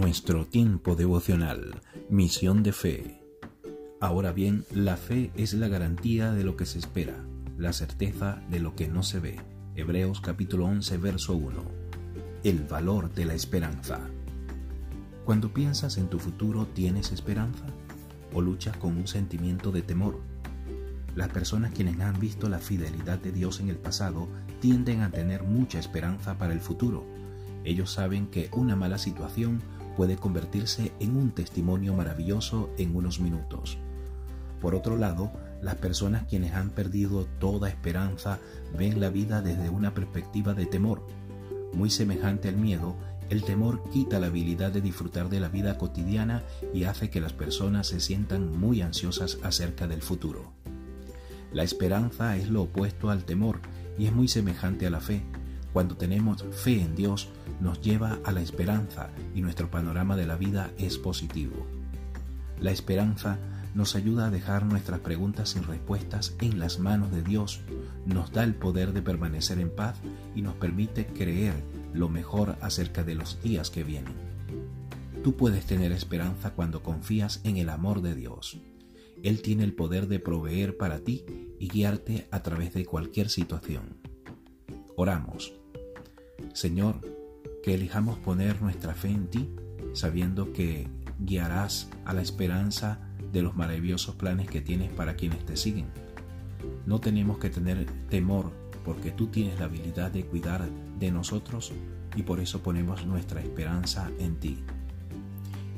[0.00, 3.20] Nuestro tiempo devocional, misión de fe.
[4.00, 7.22] Ahora bien, la fe es la garantía de lo que se espera,
[7.58, 9.38] la certeza de lo que no se ve.
[9.76, 11.62] Hebreos capítulo 11, verso 1.
[12.44, 14.00] El valor de la esperanza.
[15.26, 17.66] Cuando piensas en tu futuro, ¿tienes esperanza?
[18.32, 20.18] ¿O luchas con un sentimiento de temor?
[21.14, 24.28] Las personas quienes han visto la fidelidad de Dios en el pasado
[24.60, 27.04] tienden a tener mucha esperanza para el futuro.
[27.64, 29.60] Ellos saben que una mala situación
[30.00, 33.76] puede convertirse en un testimonio maravilloso en unos minutos.
[34.58, 38.38] Por otro lado, las personas quienes han perdido toda esperanza
[38.78, 41.06] ven la vida desde una perspectiva de temor.
[41.74, 42.96] Muy semejante al miedo,
[43.28, 47.34] el temor quita la habilidad de disfrutar de la vida cotidiana y hace que las
[47.34, 50.54] personas se sientan muy ansiosas acerca del futuro.
[51.52, 53.60] La esperanza es lo opuesto al temor
[53.98, 55.20] y es muy semejante a la fe.
[55.72, 57.28] Cuando tenemos fe en Dios,
[57.60, 61.66] nos lleva a la esperanza y nuestro panorama de la vida es positivo.
[62.58, 63.38] La esperanza
[63.74, 67.60] nos ayuda a dejar nuestras preguntas sin respuestas en las manos de Dios,
[68.04, 69.96] nos da el poder de permanecer en paz
[70.34, 71.54] y nos permite creer
[71.92, 74.14] lo mejor acerca de los días que vienen.
[75.22, 78.58] Tú puedes tener esperanza cuando confías en el amor de Dios.
[79.22, 81.24] Él tiene el poder de proveer para ti
[81.58, 83.98] y guiarte a través de cualquier situación.
[84.96, 85.59] Oramos.
[86.52, 87.00] Señor,
[87.62, 89.50] que elijamos poner nuestra fe en ti,
[89.92, 93.00] sabiendo que guiarás a la esperanza
[93.32, 95.86] de los maravillosos planes que tienes para quienes te siguen.
[96.86, 98.52] No tenemos que tener temor
[98.84, 101.72] porque tú tienes la habilidad de cuidar de nosotros
[102.16, 104.58] y por eso ponemos nuestra esperanza en ti.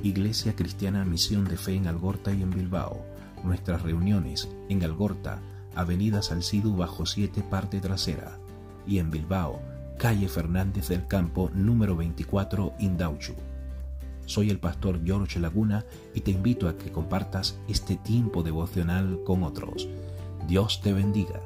[0.03, 3.05] Iglesia Cristiana Misión de Fe en Algorta y en Bilbao.
[3.45, 5.41] Nuestras reuniones en Algorta,
[5.75, 8.39] Avenida Salcido bajo 7 parte trasera
[8.87, 9.61] y en Bilbao,
[9.99, 13.35] calle Fernández del Campo, número 24, Indauchu.
[14.27, 15.85] Soy el pastor George Laguna
[16.15, 19.89] y te invito a que compartas este tiempo devocional con otros.
[20.47, 21.41] Dios te bendiga.